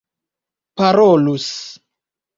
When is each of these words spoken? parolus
parolus 0.75 1.47